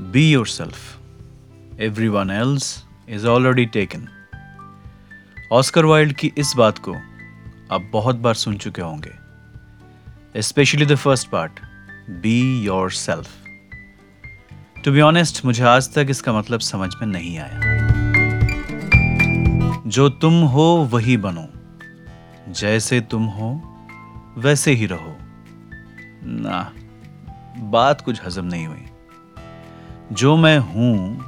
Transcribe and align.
Self 0.00 0.98
everyone 2.08 2.30
else 2.30 2.84
is 3.08 3.26
already 3.26 3.66
taken 3.66 4.08
Oscar 5.52 5.84
Wilde 5.84 6.12
की 6.12 6.32
इस 6.38 6.54
बात 6.56 6.78
को 6.78 6.94
आप 7.72 7.90
बहुत 7.92 8.16
बार 8.16 8.34
सुन 8.34 8.56
चुके 8.56 8.82
होंगे। 8.82 9.10
Specially 10.42 10.86
the 10.86 10.94
first 10.94 11.28
part 11.28 11.52
be 12.10 12.62
yourself 12.90 13.28
to 14.84 14.92
be 14.92 15.00
honest 15.00 15.44
मुझे 15.44 15.64
आज 15.64 15.94
तक 15.94 16.06
इसका 16.10 16.32
मतलब 16.32 16.60
समझ 16.60 16.94
में 16.94 17.06
नहीं 17.06 17.38
आया। 17.38 17.60
जो 19.86 20.08
तुम 20.08 20.42
हो, 20.42 20.88
वही 20.92 21.16
बनो। 21.16 21.48
जैसे 22.52 23.00
तुम 23.00 23.24
हो, 23.24 23.78
वैसे 24.38 24.72
ही 24.72 24.86
रहो। 24.86 25.16
ना, 26.24 26.72
बात 27.58 28.00
कुछ 28.00 28.24
हजम 28.26 28.44
नहीं 28.44 28.66
हुई। 28.66 28.84
जो 30.12 30.36
मैं 30.36 30.58
हूँ, 30.58 31.24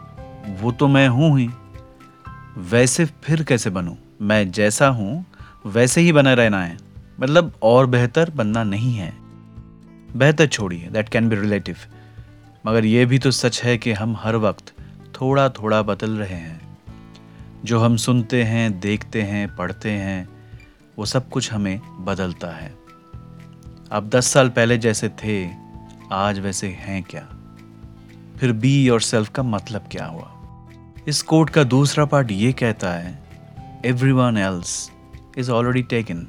वो 0.60 0.72
तो 0.72 0.88
मैं 0.88 1.08
हूँ 1.08 1.40
ही। 1.40 1.48
वैसे 2.58 3.04
फिर 3.04 3.42
कैसे 3.42 3.70
बनूं? 3.70 3.94
मैं 4.22 4.50
जैसा 4.50 4.88
हूँ, 4.88 5.24
वैसे 5.66 6.00
ही 6.00 6.12
बना 6.12 6.34
रहना 6.34 6.64
है। 6.64 6.78
मतलब 7.20 7.52
और 7.62 7.86
बेहतर 7.86 8.30
बनना 8.30 8.64
नहीं 8.64 8.94
है। 8.94 9.16
बेहतर 10.16 10.46
छोड़िए 10.46 10.88
दैट 10.88 11.08
कैन 11.08 11.28
बी 11.28 11.36
रिलेटिव 11.36 11.76
मगर 12.66 12.84
यह 12.84 13.06
भी 13.06 13.18
तो 13.18 13.30
सच 13.30 13.62
है 13.62 13.78
कि 13.78 13.92
हम 13.92 14.16
हर 14.16 14.36
वक्त 14.36 14.72
थोड़ा 15.20 15.48
थोड़ा 15.48 15.82
बदल 15.82 16.10
रहे 16.10 16.34
हैं। 16.34 16.78
जो 17.64 17.80
हम 17.80 17.96
सुनते 17.96 18.42
हैं, 18.42 18.80
देखते 18.80 19.22
हैं, 19.22 19.56
पढ़ते 19.56 19.90
हैं, 19.90 20.28
वो 20.98 21.04
सब 21.04 21.28
कुछ 21.28 21.52
हमें 21.52 22.04
बदलता 22.04 22.48
है। 22.48 22.74
अब 23.92 24.08
दस 24.08 24.26
साल 24.26 24.48
पहले 24.48 24.78
जैसे 24.78 25.08
थे, 25.08 25.50
आज 26.12 26.38
वैसे 26.38 26.68
हैं 26.68 27.02
क्या? 27.02 27.28
फिर 28.40 28.52
बी 28.52 28.84
योर 28.84 29.00
सेल्फ 29.00 29.28
का 29.28 29.42
मतलब 29.42 29.88
क्या 29.90 30.06
हुआ? 30.06 30.32
इस 31.08 31.22
कोट 31.22 31.50
का 31.50 31.64
दूसरा 31.64 32.04
पार्ट 32.04 32.30
ये 32.30 32.52
कहता 32.52 32.92
है 32.92 33.18
everyone 34.12 34.36
else 34.36 34.90
is 35.38 35.50
already 35.50 35.82
taken 35.82 36.26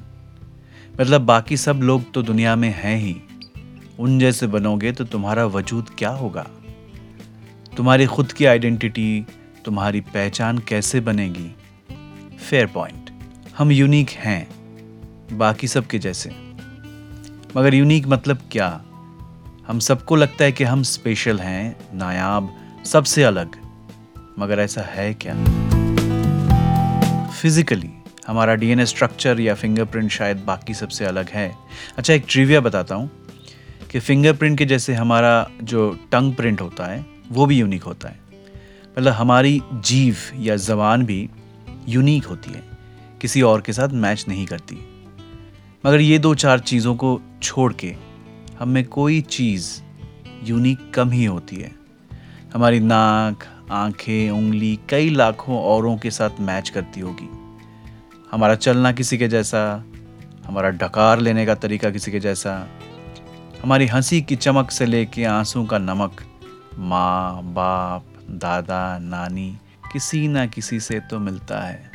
मतलब 1.00 1.20
बाकी 1.20 1.56
सब 1.56 1.76
लोग 1.76 2.12
तो 2.12 2.22
दुनिया 2.22 2.56
में 2.56 2.74
हैं 2.78 2.96
ही। 2.96 3.16
उन 3.98 4.18
जैसे 4.18 4.46
बनोगे 4.46 4.92
तो 4.92 5.04
तुम्हारा 5.04 5.46
वजूद 5.46 5.90
क्या 5.98 6.10
होगा? 6.10 6.46
तुम्हारी 7.76 8.06
खुद 8.06 8.32
की 8.32 8.44
आइडेंटिटी 8.44 9.26
तुम्हारी 9.64 10.00
पहचान 10.00 10.58
कैसे 10.58 11.00
बनेगी? 11.00 11.54
फेयर 12.50 12.66
पॉइंट 12.66 13.10
हम 13.58 13.72
यूनिक 13.72 14.10
हैं, 14.10 14.48
बाकी 15.38 15.68
सब 15.68 15.86
के 15.86 15.98
जैसे। 15.98 16.30
मगर 17.56 17.74
यूनिक 17.74 18.06
मतलब 18.06 18.38
क्या? 18.52 18.82
हम 19.68 19.78
सबको 19.78 20.16
लगता 20.16 20.44
है 20.44 20.52
कि 20.52 20.64
हम 20.64 20.82
स्पेशल 20.82 21.38
हैं, 21.38 21.76
नायाब, 21.94 22.56
सबसे 22.84 23.22
अलग। 23.22 23.48
मगर 24.38 24.58
ऐसा 24.58 24.80
है 24.80 25.14
क्या? 25.14 25.34
फिजिकली 27.30 27.90
हमारा 28.26 28.54
डीएनए 28.54 28.86
स्ट्रक्चर 28.86 29.40
या 29.40 29.54
फिंगरप्रिंट 29.54 30.10
शायद 30.10 30.36
बाकी 30.36 30.74
सबसे 30.74 31.04
अलग 31.04 31.28
है। 31.28 31.56
अच्छा 31.96 32.14
एक 32.14 32.24
ट्रिविया 32.28 32.60
बताता 32.60 32.94
हूँ 32.94 33.10
कि 33.90 34.00
फिंगरप्रिंट 34.00 34.58
के 34.58 34.64
जैसे 34.64 34.94
हमारा 34.94 35.50
जो 35.62 35.98
टंग 36.12 36.34
प्रिंट 36.34 36.60
होता 36.60 36.84
है, 36.84 37.06
वो 37.32 37.46
भी 37.46 37.58
यूनिक 37.58 37.82
होता 37.82 38.08
है। 38.08 38.20
मतलब 38.98 39.12
हमारी 39.12 39.62
जीव 39.74 40.16
या 40.36 40.56
जबान 40.56 41.04
भी 41.04 41.30
यूनिक 41.88 42.24
होती 42.24 42.50
है। 42.50 42.62
किसी 43.20 43.42
और 43.42 43.60
के 43.60 43.72
साथ 43.72 43.88
मैच 43.88 44.24
नहीं 44.28 44.46
करती। 44.46 44.78
मगर 45.86 46.00
ये 46.00 46.18
दो 46.18 46.34
चार 46.34 46.58
चीज़ों 46.58 46.96
को 46.96 47.20
छोड़ 47.42 47.72
के 47.72 48.07
हम 48.58 48.68
में 48.68 48.84
कोई 48.84 49.20
चीज़ 49.20 49.80
यूनिक 50.44 50.94
कम 50.94 51.10
ही 51.10 51.24
होती 51.24 51.56
है। 51.56 51.72
हमारी 52.54 52.80
नाक, 52.80 53.66
आँखें, 53.70 54.30
उंगली 54.30 54.78
कई 54.88 55.10
लाखों 55.10 55.58
औरों 55.58 55.96
के 55.96 56.10
साथ 56.10 56.30
मैच 56.40 56.68
करती 56.68 57.00
होगी। 57.00 57.28
हमारा 58.32 58.54
चलना 58.54 58.92
किसी 58.92 59.18
के 59.18 59.28
जैसा, 59.28 59.84
हमारा 60.46 60.70
डकार 60.70 61.20
लेने 61.20 61.46
का 61.46 61.54
तरीका 61.54 61.90
किसी 61.90 62.12
के 62.12 62.20
जैसा, 62.20 62.68
हमारी 63.62 63.86
हँसी 63.86 64.22
की 64.22 64.36
चमक 64.36 64.70
से 64.70 64.86
लेके 64.86 65.24
आँसू 65.24 65.64
का 65.64 65.78
नमक, 65.78 66.22
माँ, 66.78 67.42
बाप, 67.42 68.04
दादा, 68.30 68.98
नानी, 68.98 69.58
किसी 69.92 70.28
ना 70.28 70.46
किसी 70.46 70.80
से 70.80 71.00
तो 71.00 71.18
मिलता 71.18 71.60
है। 71.60 71.90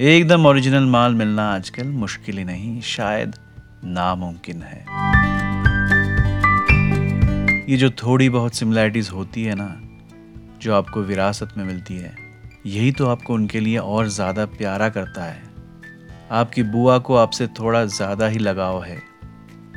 एकदम 0.00 0.46
ओरिजिनल 0.46 0.84
माल 0.84 1.14
मिलना 1.14 1.54
आजकल 1.54 1.86
मुश्किल 1.86 2.38
ही 2.38 2.44
नहीं, 2.44 2.80
शायद 2.80 3.36
नामुमकिन 3.84 4.62
है। 4.62 4.84
ये 7.68 7.76
जो 7.76 7.88
थोड़ी 7.90 8.28
बहुत 8.28 8.54
सिमिलैरिटीज 8.54 9.08
होती 9.08 9.42
है 9.44 9.54
ना, 9.54 9.66
जो 10.62 10.74
आपको 10.74 11.02
विरासत 11.02 11.52
में 11.56 11.64
मिलती 11.64 11.94
है, 11.96 12.14
यही 12.66 12.90
तो 12.92 13.06
आपको 13.06 13.34
उनके 13.34 13.60
लिए 13.60 13.78
और 13.78 14.08
ज़्यादा 14.08 14.44
प्यारा 14.46 14.88
करता 14.88 15.24
है। 15.24 15.42
आपकी 16.30 16.62
बुआ 16.62 16.98
को 16.98 17.16
आपसे 17.16 17.46
थोड़ा 17.46 17.84
ज़्यादा 17.84 18.26
ही 18.26 18.38
लगाव 18.38 18.82
है, 18.84 18.98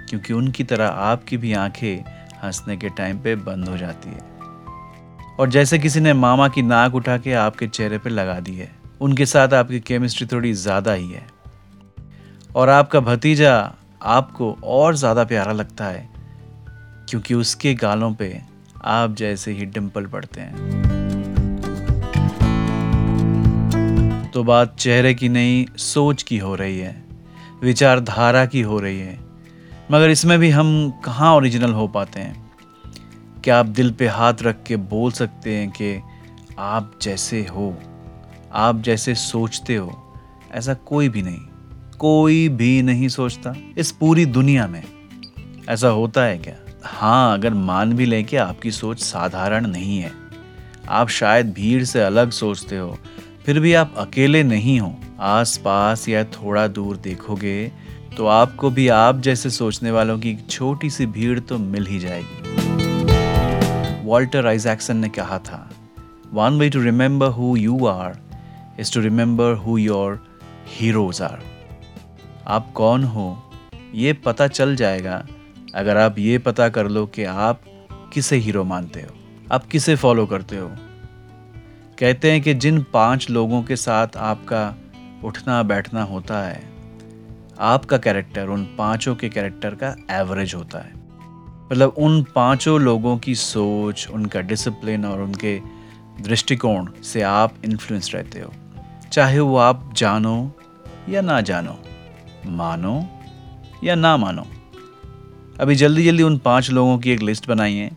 क्योंकि 0.10 0.34
उनकी 0.34 0.64
तरह 0.64 0.88
आपकी 0.88 1.38
भी 1.38 1.54
आँखें 1.54 2.04
हंसने 2.44 2.78
के 2.78 2.90
टाइम 2.90 3.20
पे 3.20 3.36
बंद 3.36 3.70
हो 3.70 3.78
जाती 3.78 4.10
है। 4.10 4.26
और 5.40 5.50
जैसे 5.50 5.80
किसी 5.80 6.00
ने 6.00 6.14
मामा 6.14 6.48
की 6.48 6.62
नाक 6.62 6.96
उठा 6.96 7.18
के 7.18 7.34
आपके 7.36 7.68
चेहरे 7.68 7.98
पे 7.98 8.10
लगा 8.10 8.40
दी 8.40 8.56
है, 8.56 8.70
उनके 9.02 9.26
साथ 9.26 9.54
आपकी 9.54 9.80
केमिस्ट्री 9.80 10.28
थोड़ी 10.28 10.54
ज़्यादा 10.56 10.94
ही 10.94 11.12
है। 11.12 11.26
और 12.56 12.70
आपका 12.70 13.00
भतीजा 13.00 13.56
आपको 14.02 14.56
और 14.64 14.96
ज़्यादा 14.96 15.24
प्यारा 15.24 15.52
लगता 15.52 15.86
है 15.86 16.17
क्योंकि 17.10 17.34
उसके 17.34 17.74
गालों 17.74 18.14
पे 18.14 18.42
आप 18.86 19.16
जैसे 19.16 19.52
ही 19.52 19.66
डिम्पल 19.66 20.06
पड़ते 20.06 20.42
हैं। 20.42 20.78
तो 24.34 24.44
बात 24.44 24.76
चेहरे 24.80 25.14
की 25.14 25.30
नहीं, 25.30 25.66
सोच 25.78 26.24
की 26.24 26.38
हो 26.38 26.56
रही 26.56 26.80
है, 26.80 27.04
विचारधारा 27.64 28.46
की 28.46 28.62
हो 28.62 28.80
रही 28.80 29.00
है। 29.00 29.20
मगर 29.92 30.10
इसमें 30.10 30.40
भी 30.40 30.50
हम 30.50 30.94
कहाँ 31.06 31.36
ओरिजिनल 31.36 31.72
हो 31.72 31.88
पाते 31.88 32.20
हैं? 32.20 32.52
क्या 33.44 33.60
आप 33.60 33.66
दिल 33.66 33.92
पे 33.92 34.08
हाथ 34.08 34.34
रख 34.42 34.64
के 34.64 34.76
बोल 34.76 35.12
सकते 35.12 35.56
हैं 35.56 35.70
कि 35.72 36.02
आप 36.60 37.00
जैसे 37.02 37.46
हो, 37.46 37.78
आप 38.54 38.82
जैसे 38.82 39.16
सोचते 39.16 39.76
हो, 39.76 40.16
ऐसा 40.52 40.74
कोई 40.74 41.10
भी 41.10 41.22
नहीं, 41.22 41.42
कोई 42.00 42.50
भी 42.50 42.82
नहीं 42.82 43.08
सोचता, 43.08 43.56
इस 43.78 43.92
पूरी 43.92 44.26
दुनिया 44.26 44.68
में। 44.68 44.84
ऐसा 45.70 45.88
होता 45.88 46.24
है 46.24 46.38
क्या? 46.38 46.67
हाँ 46.90 47.34
अगर 47.34 47.54
मान 47.54 47.94
भी 47.94 48.06
लें 48.06 48.24
कि 48.26 48.38
आपकी 48.38 48.72
सोच 48.72 49.00
साधारण 49.00 49.68
नहीं 49.68 49.98
है। 50.00 50.12
आप 50.90 51.10
शायद 51.10 51.52
भीड़ 51.54 51.84
से 51.84 52.02
अलग 52.02 52.32
सोचते 52.32 52.78
हो, 52.78 52.98
फिर 53.46 53.60
भी 53.60 53.74
आप 53.74 53.94
अकेले 53.98 54.44
नहीं 54.44 54.80
हो। 54.80 54.96
आस 55.22 55.58
पास 55.58 56.08
या 56.10 56.24
थोड़ा 56.34 56.68
दूर 56.70 56.98
देखोगे 56.98 57.72
तो 58.18 58.26
आपको 58.28 58.70
भी 58.70 58.88
आप 58.88 59.20
जैसे 59.22 59.50
सोचने 59.50 59.92
वालों 59.92 60.18
की 60.20 60.36
छोटी 60.50 60.90
सी 60.90 61.06
भीड़ 61.08 61.40
तो 61.40 61.58
मिल 61.58 61.86
ही 61.88 62.00
जाएगी। 62.00 62.56
वॉल्टर 64.06 64.48
आइजैक्सन 64.48 64.98
ने 64.98 65.10
कहा 65.10 65.40
था 65.40 65.70
one 66.34 66.58
way 66.60 66.70
to 66.70 66.82
remember 66.82 67.28
who 67.30 67.56
you 67.58 67.86
are 67.86 68.18
is 68.80 68.94
to 68.94 69.02
remember 69.02 69.54
who 69.56 69.78
your 69.78 70.20
heroes 70.70 71.22
are 71.22 71.40
आप 72.48 72.72
कौन 72.76 73.04
हो, 73.04 73.38
ये 73.96 74.14
पता 74.26 74.48
चल 74.48 74.76
जाएगा 74.76 75.26
अगर 75.78 75.98
आप 75.98 76.20
ये 76.20 76.38
पता 76.38 76.70
कर 76.70 76.88
लो 76.88 77.06
कि 77.06 77.24
आप 77.24 77.62
किसे 78.14 78.36
हीरो 78.36 78.64
मानते 78.64 79.02
हो, 79.02 79.14
आप 79.52 79.66
किसे 79.66 79.96
फॉलो 79.96 80.26
करते 80.26 80.58
हो। 80.58 80.70
कहते 82.00 82.32
हैं 82.32 82.42
कि 82.42 82.54
जिन 82.54 82.82
पाँच 82.84 83.30
लोगों 83.30 83.62
के 83.64 83.76
साथ 83.76 84.18
आपका 84.18 84.76
उठना 85.24 85.62
बैठना 85.64 86.04
होता 86.04 86.42
है, 86.42 86.62
आपका 87.60 87.98
कैरेक्टर 87.98 88.48
उन 88.48 88.64
पाँचों 88.78 89.16
के 89.16 89.30
कैरेक्टर 89.30 89.76
का 89.76 89.96
एवरेज 90.12 90.54
होता 90.56 90.80
है। 90.80 90.94
मतलब 91.72 91.94
उन 91.98 92.22
पाँचों 92.36 92.80
लोगों 92.82 93.18
की 93.18 93.36
सोच, 93.36 94.08
उनका 94.10 94.42
डिसिप्लिन 94.42 95.06
और 95.06 95.22
उनके 95.22 95.60
दृष्टिकोण 96.22 96.92
से 97.04 97.22
आप 97.22 97.56
इन्फ्लुएंस 97.66 98.12
रहते 98.16 98.40
हो। 98.40 98.54
चाहे 99.12 99.40
वो 99.40 99.58
आप 99.58 99.90
जानो 99.98 100.52
या 101.10 101.22
ना 101.22 101.42
जानो, 101.42 101.80
मानो 102.46 103.02
या 103.84 103.96
ना 103.96 104.18
मानो 104.18 104.46
अभी 105.60 105.76
जल्दी 105.76 106.04
जल्दी 106.04 106.24
उन 106.24 106.38
पाँच 106.38 106.70
लोगों 106.70 106.98
की 106.98 107.12
एक 107.12 107.20
लिस्ट 107.20 107.48
बनाइए 107.48 107.92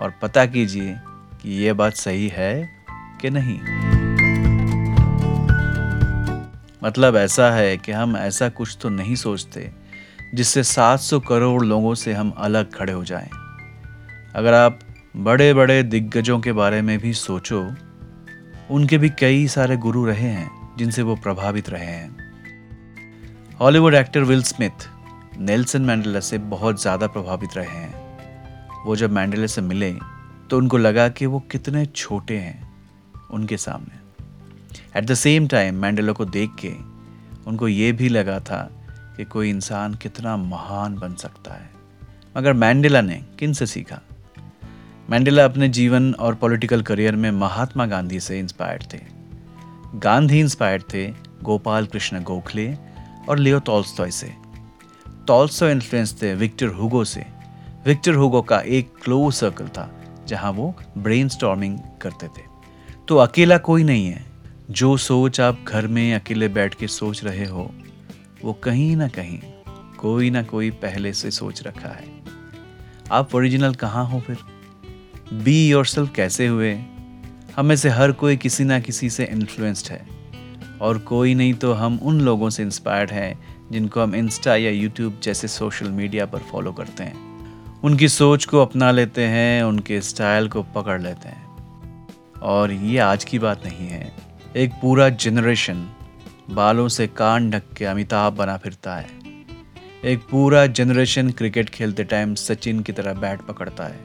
और 0.00 0.14
पता 0.22 0.46
कीजिए 0.46 0.96
कि 1.42 1.50
ये 1.50 1.72
बात 1.72 1.94
सही 1.94 2.28
है 2.28 2.68
कि 3.20 3.30
नहीं 3.30 3.60
मतलब 6.84 7.16
ऐसा 7.16 7.50
है 7.50 7.76
कि 7.76 7.92
हम 7.92 8.16
ऐसा 8.16 8.48
कुछ 8.48 8.78
तो 8.80 8.88
नहीं 8.88 9.14
सोचते 9.14 9.72
जिससे 10.34 10.62
700 10.62 11.20
करोड़ 11.28 11.64
लोगों 11.64 11.94
से 11.94 12.12
हम 12.12 12.30
अलग 12.30 12.74
खड़े 12.74 12.92
हो 12.92 13.04
जाएँ। 13.04 13.28
अगर 14.34 14.54
आप 14.54 14.78
बड़े 15.16 15.54
बड़े 15.54 15.82
दिग्गजों 15.82 16.40
के 16.40 16.52
बारे 16.52 16.82
में 16.82 16.98
भी 16.98 17.12
सोचो, 17.12 17.72
उनके 18.70 18.98
भी 18.98 19.08
कई 19.08 19.48
सारे 19.48 19.76
गुरु 19.76 20.04
रहे 20.04 20.28
हैं 20.28 20.76
जिनसे 20.78 21.02
वो 21.02 21.16
प्रभावित 21.16 21.70
रहे 21.70 21.86
हैं 21.86 22.16
Hollywood 23.60 23.94
actor 23.94 24.20
Will 24.20 24.42
Smith 24.42 24.88
Nelson 25.38 25.82
Mandela 25.82 26.20
से 26.20 26.38
बहुत 26.40 26.80
ज़्यादा 26.82 27.06
प्रभावित 27.06 27.56
रहे 27.56 27.66
हैं। 27.68 28.84
वो 28.84 28.96
जब 28.96 29.10
मैंडेला 29.10 29.46
से 29.46 29.60
मिले 29.62 29.92
तो 30.50 30.58
उनको 30.58 30.78
लगा 30.78 31.08
कि 31.08 31.26
वो 31.26 31.38
कितने 31.50 31.84
छोटे 31.86 32.36
हैं 32.38 32.68
उनके 33.30 33.56
सामने। 33.56 34.98
At 34.98 35.04
the 35.04 35.14
same 35.14 35.46
time 35.48 35.74
Mandela 35.74 36.12
को 36.12 36.24
देख 36.26 36.54
के 36.60 36.72
उनको 37.46 37.68
ये 37.68 37.90
भी 37.92 38.08
लगा 38.08 38.38
था 38.40 38.62
कि 39.16 39.24
कोई 39.24 39.50
इंसान 39.50 39.94
कितना 39.94 40.36
महान 40.36 40.94
बन 40.94 41.14
सकता 41.14 41.54
है। 41.54 41.70
मगर 42.36 42.52
मैंडेला 42.52 43.00
ने 43.00 43.20
किन 43.38 43.52
से 43.52 43.66
सीखा? 43.66 44.00
मैंडेला 45.10 45.44
अपने 45.44 45.68
जीवन 45.70 46.12
और 46.14 46.34
पॉलिटिकल 46.34 46.82
करियर 46.82 47.16
में 47.16 47.30
महात्मा 47.32 47.86
गांधी 47.86 48.20
से 48.20 48.38
इंस्पायर्ड 48.38 48.84
थे। 48.92 49.00
गांधी 49.98 50.40
इंस्पायर्ड 50.40 50.82
थे 50.94 51.06
गोपाल 51.42 51.86
कृष्ण 51.86 52.22
गोखले 52.22 52.72
और 53.28 53.38
लियो 53.38 53.58
टॉल्स्टॉय 53.60 54.10
से। 54.10 54.34
टॉल्स्टॉय 55.28 55.72
इन्फ्लुएंस 55.72 56.22
थे 56.22 56.34
विक्टर 56.34 56.66
हुगो 56.66 57.04
से। 57.04 57.26
विक्टर 57.86 58.14
हुगो 58.14 58.42
का 58.42 58.60
एक 58.60 58.92
क्लोज 59.04 59.34
सर्कल 59.34 59.68
था, 59.68 60.00
जहाँ 60.26 60.52
वो 60.52 60.74
ब्रेन 60.98 61.28
करते 62.02 62.26
थे। 62.26 62.42
तो 63.08 63.16
अकेला 63.16 63.58
कोई 63.58 63.84
नहीं 63.84 64.06
है। 64.06 64.26
जो 64.70 64.96
सोच 64.96 65.40
आप 65.40 65.64
घर 65.68 65.86
में 65.86 66.14
अकेले 66.14 66.48
बैठ 66.48 66.74
के 66.74 66.88
सोच 66.88 67.24
रहे 67.24 67.44
हो, 67.44 67.70
वो 68.44 68.52
कहीं 68.52 68.96
ना 68.96 69.08
कहीं, 69.08 69.38
कोई 69.98 70.30
ना 70.30 70.42
कोई 70.42 70.70
पहले 70.70 71.12
से 71.12 71.30
सोच 71.30 71.62
रखा 71.62 71.88
है। 71.88 72.22
आप 73.12 73.34
ओरिजिनल 73.34 73.74
कहाँ 73.74 74.06
हो 74.06 74.20
फिर? 74.20 74.36
बी 75.32 75.68
योर 75.68 75.86
कैसे 75.98 76.46
हुए? 76.46 76.78
हमें 77.56 77.76
से 77.76 77.88
हर 77.88 78.12
कोई 78.12 78.36
किसी 78.36 78.64
ना 78.64 78.80
किसी 78.80 79.10
से 79.10 79.24
इन्फ्लुएंस्ड 79.24 79.92
है। 79.92 80.08
और 80.80 80.98
कोई 80.98 81.34
नहीं 81.34 81.54
तो 81.54 81.72
हम 81.72 82.00
उन 82.02 82.20
लोगों 82.20 82.50
से 82.50 82.62
इंस्पायर्ड 82.62 83.10
हैं 83.10 83.55
जिनको 83.72 84.02
हम 84.02 84.14
इंस्टा 84.14 84.56
या 84.56 84.70
यूट्यूब 84.70 85.20
जैसे 85.22 85.48
सोशल 85.48 85.88
मीडिया 85.88 86.26
पर 86.26 86.38
फॉलो 86.38 86.72
करते 86.72 87.02
हैं। 87.02 87.26
उनकी 87.80 88.08
सोच 88.08 88.44
को 88.44 88.58
अपना 88.58 88.90
लेते 88.90 89.24
हैं, 89.24 89.62
उनके 89.62 90.00
स्टाइल 90.00 90.48
को 90.48 90.62
पकड़ 90.62 91.02
लेते 91.02 91.28
हैं। 91.28 91.46
और 92.42 92.72
ये 92.72 92.98
आज 92.98 93.24
की 93.24 93.38
बात 93.38 93.66
नहीं 93.66 93.88
है। 93.88 94.12
एक 94.56 94.72
पूरा 94.72 95.08
जनरेशन 95.08 95.90
बालों 96.50 96.88
से 96.88 97.06
कान 97.06 97.50
ढक 97.50 97.62
के 97.76 97.84
अमिताभ 97.84 98.32
बना 98.32 98.56
फिरता 98.56 98.96
है। 98.96 99.08
एक 100.04 100.20
पूरा 100.30 100.66
जनरेशन 100.66 101.30
क्रिकेट 101.30 101.68
खेलते 101.68 102.04
टाइम 102.04 102.34
सचिन 102.34 102.80
की 102.80 102.92
तरह 102.92 103.12
बैट 103.12 103.40
पकड़ता 103.40 103.84
है। 103.84 104.00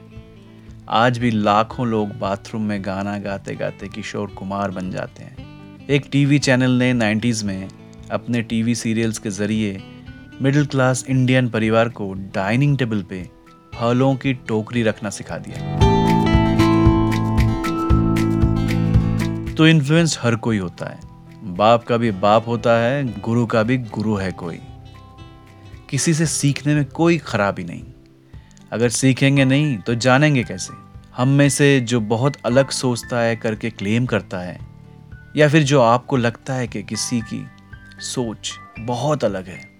आज 0.88 1.18
भी 1.18 1.30
लाखों 1.30 1.86
लोग 1.86 2.18
बाथरूम 2.18 2.62
में 2.62 2.84
गाना 2.84 3.18
गाते 3.18 3.54
गाते 3.54 3.88
किशोर 3.88 4.28
कुमार 4.28 4.70
बन 4.70 4.90
जाते 4.90 5.22
हैं। 5.22 5.36
एक 5.90 6.06
टीवी 6.12 6.38
चैनल 6.38 6.70
ने 6.70 6.92
90s 6.94 7.42
में 7.42 7.68
अपने 8.12 8.42
टीवी 8.42 8.74
सीरियल्स 8.74 9.18
के 9.18 9.30
ज़रिए 9.30 9.82
मिडिल 10.42 10.66
क्लास 10.66 11.04
इंडियन 11.08 11.48
परिवार 11.48 11.88
को 11.88 12.12
डाइनिंग 12.12 12.78
टेबल 12.78 13.02
पे 13.02 13.30
फलों 13.74 14.16
की 14.16 14.34
टोकरी 14.34 14.82
रखना 14.82 15.10
सिखा 15.10 15.38
दिया। 15.38 15.92
तो 19.54 19.66
इन्फ्लुएंस 19.66 20.18
हर 20.22 20.36
कोई 20.36 20.58
होता 20.58 20.90
है। 20.90 21.00
बाप 21.44 21.84
का 21.84 21.96
भी 21.96 22.10
बाप 22.10 22.48
होता 22.48 22.72
है, 22.72 23.20
गुरु 23.20 23.46
का 23.46 23.62
भी 23.62 23.78
गुरु 23.78 24.14
है 24.14 24.32
कोई। 24.32 24.58
किसी 25.90 26.14
से 26.14 26.26
सीखने 26.26 26.74
में 26.74 26.84
कोई 26.84 27.18
खराबी 27.18 27.64
नहीं। 27.64 27.84
अगर 28.72 28.88
सीखेंगे 28.88 29.44
नहीं 29.44 29.78
तो 29.78 29.94
जानेंगे 29.94 30.44
कैसे? 30.44 30.74
हम 31.16 31.28
में 31.28 31.48
से 31.48 31.80
जो 31.80 32.00
बहुत 32.00 32.36
अलग 32.36 32.70
सोचता 32.70 33.20
है, 33.20 33.36
करके 33.36 33.70
क्लेम 33.70 34.06
करता 34.06 34.38
है, 34.38 34.58
या 35.36 35.48
फिर 35.48 35.62
जो 35.62 35.80
आपको 35.80 36.16
लगता 36.16 36.54
है 36.54 36.68
कि 36.68 36.82
किसी 36.82 37.20
की 37.20 37.46
सोच 38.02 38.52
बहुत 38.80 39.24
अलग 39.24 39.46
है। 39.46 39.70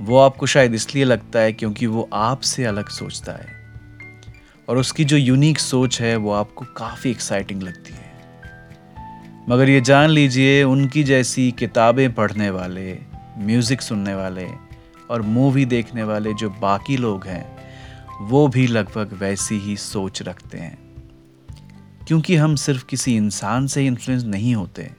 वो 0.00 0.18
आपको 0.18 0.46
शायद 0.46 0.74
इसलिए 0.74 1.04
लगता 1.04 1.38
है 1.38 1.52
क्योंकि 1.52 1.86
वो 1.86 2.10
आपसे 2.12 2.64
अलग 2.64 2.88
सोचता 2.88 3.32
है। 3.32 3.58
और 4.68 4.78
उसकी 4.78 5.04
जो 5.04 5.16
यूनिक 5.16 5.58
सोच 5.58 6.00
है, 6.00 6.16
वो 6.16 6.32
आपको 6.32 6.64
काफ़ी 6.64 7.10
एक्साइटिंग 7.10 7.62
लगती 7.62 7.92
है। 7.92 8.08
मगर 9.48 9.68
ये 9.68 9.80
जान 9.80 10.10
लीजिए, 10.10 10.62
उनकी 10.62 11.04
जैसी 11.04 11.52
किताबें 11.52 12.14
पढ़ने 12.14 12.50
वाले 12.50 12.98
म्यूज़िक 13.38 13.80
सुनने 13.80 14.14
वाले 14.14 14.48
और 15.10 15.22
मूवी 15.22 15.64
देखने 15.64 16.02
वाले 16.02 16.34
जो 16.34 16.50
बाकी 16.50 16.96
लोग 16.96 17.26
हैं, 17.26 17.58
वो 18.20 18.48
भी 18.48 18.66
लगभग 18.66 19.12
वैसी 19.12 19.58
ही 19.58 19.76
सोच 19.76 20.22
रखते 20.22 20.58
हैं। 20.58 20.88
क्योंकि 22.08 22.36
हम 22.36 22.56
सिर्फ़ 22.56 22.86
किसी 22.86 23.16
इंसान 23.16 23.66
से 23.66 23.86
इन्फ्लुएंस 23.86 24.24
नहीं 24.24 24.54
होते। 24.54 24.90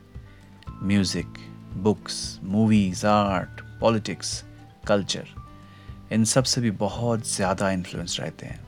Music 0.84 1.34
books 1.78 2.40
movies 2.44 3.06
art 3.08 3.62
politics 3.82 4.44
culture 4.88 5.28
इन 6.14 6.24
सबसे 6.24 6.62
भी 6.62 6.72
बहुत 6.72 7.28
ज़्यादा 7.28 7.72
इन्फ्लुएंस 7.72 8.18
रहते 8.20 8.46
हैं। 8.46 8.60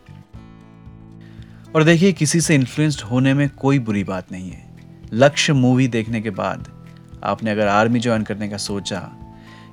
और 1.75 1.83
देखिए, 1.83 2.11
किसी 2.13 2.41
से 2.41 2.55
इन्फ्लुएंस्ड 2.55 3.01
होने 3.01 3.33
में 3.33 3.49
कोई 3.49 3.79
बुरी 3.79 4.03
बात 4.03 4.31
नहीं 4.31 4.49
है। 4.49 5.09
लक्ष्य 5.13 5.53
मूवी 5.53 5.87
देखने 5.87 6.21
के 6.21 6.29
बाद 6.29 6.67
आपने 7.23 7.51
अगर 7.51 7.67
आर्मी 7.67 7.99
ज्वाइन 7.99 8.23
करने 8.23 8.49
का 8.49 8.57
सोचा, 8.57 9.11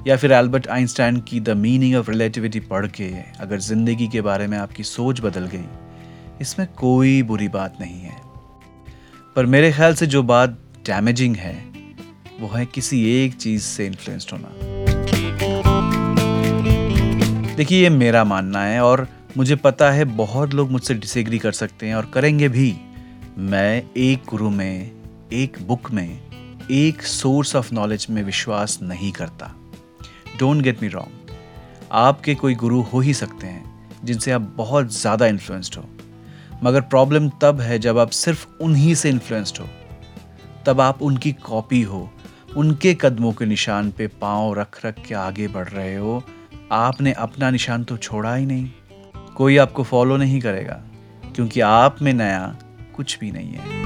या 0.06 0.16
फिर 0.16 0.32
एल्बर्ट 0.32 0.68
आइंस्टाइन 0.68 1.20
की 1.20 1.40
द 1.40 1.50
मीनिंग 1.50 1.96
ऑफ़ 1.96 2.10
रिलेटिविटी 2.10 2.60
पढ़ 2.60 2.86
के 2.86 3.10
अगर 3.40 3.58
ज़िंदगी 3.58 4.08
के 4.08 4.20
बारे 4.20 4.46
में 4.46 4.58
आपकी 4.58 4.82
सोच 4.82 5.20
बदल 5.20 5.46
गई, 5.46 5.64
इसमें 6.40 6.66
कोई 6.68 7.22
बुरी 7.22 7.48
बात 7.48 7.80
नहीं 7.80 8.00
है। 8.00 8.16
पर 9.36 9.46
मेरे 9.46 9.72
ख्याल 9.72 9.94
से 9.94 10.06
जो 10.06 10.22
बात 10.22 10.58
डैमेजिंग 10.86 11.36
है 11.36 11.67
वो 12.40 12.48
है 12.48 12.66
किसी 12.66 12.98
एक 13.10 13.34
चीज़ 13.34 13.62
से 13.62 13.86
इन्फ्लुएंस्ड 13.86 14.30
होना। 14.32 14.48
देखिए, 17.56 17.82
ये 17.82 17.88
मेरा 17.88 18.24
मानना 18.24 18.62
है 18.64 18.80
और 18.80 19.06
मुझे 19.36 19.56
पता 19.56 19.90
है 19.90 20.04
बहुत 20.04 20.54
लोग 20.54 20.70
मुझसे 20.70 20.94
डिसएग्री 20.94 21.38
कर 21.38 21.52
सकते 21.52 21.86
हैं 21.86 21.94
और 21.94 22.10
करेंगे 22.14 22.48
भी। 22.48 22.76
मैं 23.38 23.82
एक 23.96 24.22
गुरु 24.28 24.50
में, 24.50 24.90
एक 25.32 25.56
बुक 25.62 25.90
में, 25.90 26.20
एक 26.70 27.02
सोर्स 27.02 27.56
ऑफ़ 27.56 27.74
नॉलेज 27.74 28.06
में 28.10 28.22
विश्वास 28.22 28.78
नहीं 28.82 29.12
करता। 29.12 29.54
डोंट 30.38 30.62
गेट 30.62 30.82
मी 30.82 30.88
रॉन्ग 30.88 31.36
आपके 31.92 32.34
कोई 32.34 32.54
गुरु 32.54 32.80
हो 32.82 33.00
ही 33.00 33.14
सकते 33.14 33.46
हैं, 33.46 33.90
जिनसे 34.04 34.30
आप 34.30 34.40
बहुत 34.40 34.92
ज़्यादा 34.92 35.26
इन्फ्लुएंस्ड 35.26 35.74
हो। 35.74 35.84
मगर 36.62 36.80
प्रॉब्लम 36.80 37.28
तब 37.28 37.60
है 37.60 37.78
जब 37.78 37.98
आप 37.98 38.10
सिर्फ़ 38.10 38.46
उन्हीं 38.60 38.94
से 38.94 39.10
इन्फ्लुएंस्ड 39.10 39.58
हो। 39.58 39.68
तब 40.66 40.80
आप 40.80 41.02
उनकी 41.02 41.32
कॉपी 41.32 41.82
हो 41.82 42.10
उनके 42.56 42.94
कदमों 42.94 43.32
के 43.32 43.46
निशान 43.46 43.90
पे 43.90 44.06
पाँव 44.20 44.52
रख 44.54 44.84
रख 44.84 45.02
के 45.06 45.14
आगे 45.14 45.48
बढ़ 45.48 45.68
रहे 45.68 45.94
हो। 45.94 46.22
आपने 46.72 47.12
अपना 47.12 47.50
निशान 47.50 47.84
तो 47.84 47.96
छोड़ा 47.96 48.34
ही 48.34 48.46
नहीं। 48.46 48.68
कोई 49.36 49.56
आपको 49.56 49.82
फॉलो 49.82 50.16
नहीं 50.16 50.40
करेगा, 50.40 50.80
क्योंकि 51.36 51.60
आप 51.60 52.02
में 52.02 52.12
नया 52.12 52.56
कुछ 52.96 53.18
भी 53.18 53.30
नहीं 53.30 53.52
है। 53.52 53.76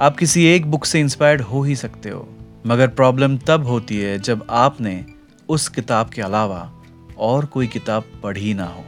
आप 0.00 0.16
किसी 0.16 0.44
एक 0.46 0.66
बुक 0.66 0.84
से 0.84 1.00
इंस्पायर्ड 1.00 1.40
हो 1.40 1.62
ही 1.62 1.76
सकते 1.76 2.10
हो, 2.10 2.28
मगर 2.66 2.88
प्रॉब्लम 2.90 3.36
तब 3.38 3.66
होती 3.66 3.98
है 3.98 4.18
जब 4.18 4.46
आपने 4.50 5.04
उस 5.48 5.68
किताब 5.68 6.08
के 6.08 6.22
अलावा 6.22 6.70
और 7.18 7.46
कोई 7.46 7.66
किताब 7.66 8.04
पढ़ी 8.22 8.54
ना 8.54 8.64
हो। 8.64 8.84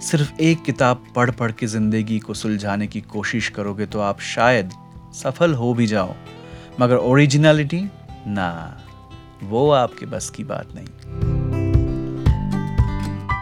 सिर्फ़ 0.00 0.40
एक 0.40 0.62
किताब 0.62 1.04
पढ़ 1.16 1.30
पढ़ 1.30 1.52
के 1.52 1.66
ज़िंदगी 1.66 2.18
को 2.18 2.34
सुलझाने 2.34 2.86
की 2.86 3.00
कोशिश 3.00 3.48
करोगे 3.48 3.86
तो 3.86 4.00
आप 4.00 4.20
शायद 4.20 4.72
सफल 5.12 5.54
हो 5.54 5.74
भी 5.74 5.86
जाओ, 5.86 6.14
मगर 6.80 6.96
ओरिजिनलिटी 6.96 7.80
ना। 8.26 8.82
वो 9.42 9.70
आपके 9.70 10.06
बस 10.06 10.30
की 10.30 10.44
बात 10.44 10.68
नहीं। 10.74 10.86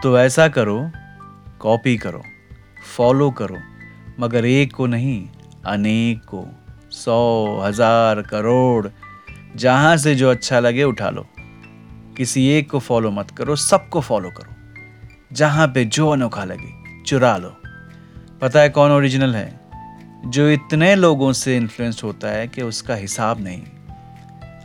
तो 0.03 0.17
ऐसा 0.19 0.47
करो 0.47 0.91
कॉपी 1.59 1.97
करो 1.97 2.21
फॉलो 2.97 3.31
करो, 3.31 3.57
मगर 4.19 4.45
एक 4.45 4.73
को 4.75 4.87
नहीं, 4.87 5.27
अनेक 5.65 6.25
को। 6.25 6.45
सौ, 6.91 7.61
हज़ार, 7.63 8.21
करोड़, 8.21 8.87
जहाँ 9.55 9.97
से 9.97 10.15
जो 10.15 10.29
अच्छा 10.31 10.59
लगे 10.59 10.83
उठा 10.83 11.09
लो। 11.09 11.25
किसी 12.17 12.47
एक 12.47 12.69
को 12.71 12.79
फॉलो 12.79 13.11
मत 13.11 13.31
करो, 13.31 13.55
सबको 13.55 14.01
फॉलो 14.01 14.29
करो। 14.29 14.55
जहाँ 15.33 15.67
पे 15.67 15.85
जो 15.85 16.09
अनोखा 16.09 16.43
लगे, 16.43 17.03
चुरा 17.03 17.37
लो। 17.37 17.49
पता 18.41 18.59
है 18.59 18.69
कौन 18.69 18.91
ओरिजिनल 18.91 19.35
है? 19.35 19.66
जो 20.25 20.49
इतने 20.49 20.95
लोगों 20.95 21.33
से 21.33 21.57
इन्फ्लुएंस्ड 21.57 22.03
होता 22.03 22.27
है 22.27 22.47
कि 22.47 22.61
उसका 22.61 22.95
हिसाब 22.95 23.39
नहीं। 23.39 23.61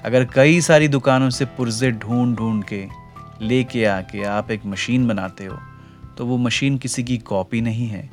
अगर 0.05 0.25
कई 0.25 0.61
सारी 0.61 0.89
दुकानों 0.89 1.31
से 1.31 1.45
पुर्जे 1.45 1.91
ढूंढ 1.91 2.37
ढूंढ 2.37 2.65
के 2.65 2.87
लेके 3.43 3.85
आके 3.85 4.25
आप 4.25 4.51
एक 4.51 4.67
मशीन 4.67 5.09
बनाते 5.09 5.45
हो 5.45 5.59
तो 6.19 6.27
वो 6.27 6.37
मशीन 6.37 6.79
किसी 6.79 7.05
की 7.05 7.19
कॉपी 7.19 7.61
नहीं 7.61 7.87
है। 7.89 8.11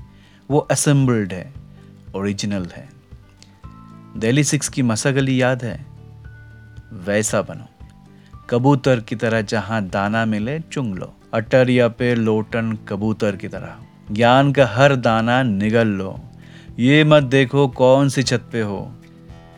वो 0.52 0.60
असेंबल्ड 0.60 1.34
है 1.34 1.54
ओरिजिनल 2.16 2.66
है। 2.66 2.90
दिल्ली 4.18 4.44
सिक्स 4.44 4.70
की 4.70 4.82
मसा 4.82 5.12
गली 5.12 5.42
याद 5.42 5.64
है? 5.64 5.86
वैसा 6.94 7.42
बनो। 7.42 7.88
कबूतर 8.50 9.00
की 9.00 9.16
तरह 9.16 9.42
जहाँ 9.42 9.86
दाना 9.88 10.26
मिले, 10.26 10.60
चुंग 10.60 10.96
लो। 10.96 11.14
अटरिया 11.34 11.88
पे 11.88 12.16
लोटन 12.16 12.74
कबूतर 12.74 13.36
की 13.36 13.48
तरह। 13.48 13.76
ज्ञान 14.12 14.54
का 14.54 14.68
हर 14.68 14.96
दाना 14.96 15.44
निगल 15.44 15.88
लो। 15.88 16.20
ये 16.80 17.04
मत 17.04 17.24
देखो 17.24 17.68
कौन 17.68 18.10
सी 18.10 18.24
छत 18.24 18.50
पे 18.52 18.62
हो। 18.62 18.92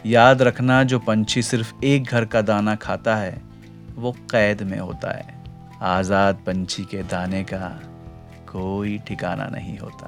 याद 0.05 0.41
रखना 0.41 0.83
जो 0.83 0.99
पंछी 0.99 1.41
सिर्फ़ 1.41 1.85
एक 1.85 2.03
घर 2.03 2.25
का 2.25 2.41
दाना 2.41 2.75
खाता 2.75 3.15
है, 3.15 3.41
वो 3.95 4.11
कैद 4.11 4.63
में 4.63 4.79
होता 4.79 5.17
है। 5.17 5.43
आज़ाद 5.81 6.35
पंछी 6.35 6.83
के 6.83 7.03
दाने 7.03 7.43
का 7.43 7.81
कोई 8.51 8.97
ठिकाना 8.97 9.45
नहीं 9.45 9.77
होता। 9.77 10.05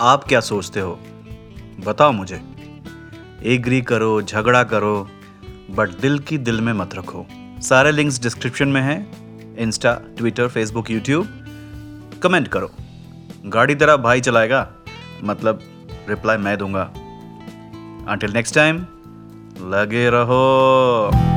आप 0.00 0.24
क्या 0.24 0.40
सोचते 0.40 0.80
हो? 0.80 1.00
बताओ 1.86 2.12
मुझे। 2.12 2.42
एग्री 3.44 3.82
करो, 3.82 4.22
झगड़ा 4.22 4.64
करो, 4.64 5.08
बट 5.70 5.88
दिल 6.00 6.18
की 6.18 6.38
दिल 6.38 6.60
में 6.60 6.72
मत 6.72 6.94
रखो। 6.94 7.26
सारे 7.60 7.92
लिंक्स 7.92 8.22
डिस्क्रिप्शन 8.22 8.68
में 8.68 8.82
हैं। 8.82 9.21
Insta 9.62 9.94
Twitter 10.16 10.48
Facebook 10.48 10.90
YouTube 10.90 11.28
comment 12.22 12.48
करो। 12.48 12.70
गाड़ी 13.46 13.74
तेरा 13.74 13.96
भाई 13.96 14.20
चलाएगा। 14.20 14.68
मतलब 15.24 15.60
रिप्लाई 16.08 16.36
मैं 16.36 16.58
दूँगा। 16.58 16.82
अंटिल 18.08 18.32
नेक्स्ट 18.32 18.54
टाइम 18.54 18.76
लगे 19.74 20.10
रहो। 20.10 21.31